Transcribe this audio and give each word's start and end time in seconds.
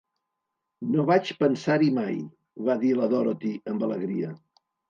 "No 0.95 1.05
vaig 1.09 1.29
pensar-hi 1.43 1.91
mai!", 1.99 2.17
va 2.71 2.79
dir 2.87 2.97
la 3.03 3.13
Dorothy 3.15 3.55
amb 3.75 3.89
alegria. 3.91 4.35